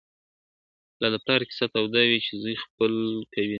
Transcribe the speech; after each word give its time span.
لا 1.01 1.07
د 1.13 1.15
پلار 1.23 1.41
کیسه 1.49 1.65
توده 1.73 2.01
وي 2.09 2.19
چي 2.25 2.33
زوی 2.41 2.55
خپل 2.63 2.93
کوي 3.31 3.31
نکلونه, 3.31 3.49